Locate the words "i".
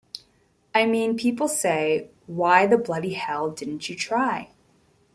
0.73-0.87